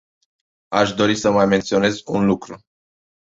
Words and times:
Aș 0.69 0.93
dori 0.93 1.15
să 1.15 1.31
mai 1.31 1.45
menționez 1.45 2.01
un 2.05 2.25
lucru. 2.25 2.63